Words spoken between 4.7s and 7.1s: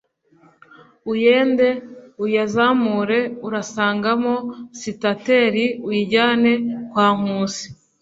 sitateri uyijyane kwa